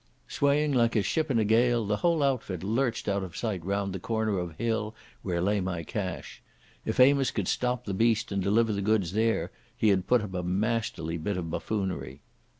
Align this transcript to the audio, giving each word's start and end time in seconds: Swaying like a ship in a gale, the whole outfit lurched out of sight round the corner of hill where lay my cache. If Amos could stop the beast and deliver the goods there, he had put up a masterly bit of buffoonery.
Swaying 0.27 0.73
like 0.73 0.95
a 0.95 1.03
ship 1.03 1.29
in 1.29 1.37
a 1.37 1.45
gale, 1.45 1.85
the 1.85 1.97
whole 1.97 2.23
outfit 2.23 2.63
lurched 2.63 3.07
out 3.07 3.21
of 3.21 3.37
sight 3.37 3.63
round 3.63 3.93
the 3.93 3.99
corner 3.99 4.39
of 4.39 4.55
hill 4.57 4.95
where 5.21 5.39
lay 5.39 5.61
my 5.61 5.83
cache. 5.83 6.41
If 6.85 6.99
Amos 6.99 7.29
could 7.29 7.47
stop 7.47 7.85
the 7.85 7.93
beast 7.93 8.31
and 8.31 8.41
deliver 8.41 8.73
the 8.73 8.81
goods 8.81 9.11
there, 9.11 9.51
he 9.77 9.89
had 9.89 10.07
put 10.07 10.23
up 10.23 10.33
a 10.33 10.41
masterly 10.41 11.19
bit 11.19 11.37
of 11.37 11.51
buffoonery. 11.51 12.23